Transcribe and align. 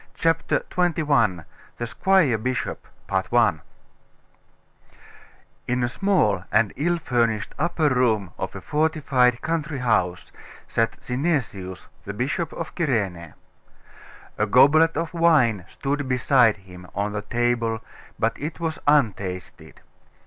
CHAPTER 0.15 0.61
XXI: 0.71 1.45
THE 1.77 1.85
SQUIRE 1.85 2.39
BISHOP 2.39 2.87
In 5.67 5.83
a 5.83 5.87
small 5.87 6.43
and 6.51 6.73
ill 6.75 6.97
furnished 6.97 7.53
upper 7.59 7.87
room 7.87 8.31
of 8.39 8.55
a 8.55 8.61
fortified 8.61 9.43
country 9.43 9.77
house, 9.77 10.31
sat 10.67 10.97
Synesius, 11.01 11.85
the 12.05 12.15
Bishop 12.15 12.51
of 12.51 12.73
Cyrene. 12.75 13.35
A 14.39 14.47
goblet 14.47 14.97
of 14.97 15.13
wine 15.13 15.65
stood 15.69 16.09
beside 16.09 16.57
him, 16.57 16.87
on 16.95 17.13
the 17.13 17.21
table, 17.21 17.83
but 18.17 18.35
it 18.41 18.59
was 18.59 18.79
untasted. 18.87 19.81